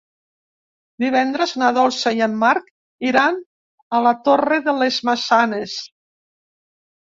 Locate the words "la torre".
4.07-4.61